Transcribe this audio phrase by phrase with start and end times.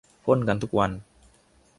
[0.25, 0.91] พ่นกันทุกวัน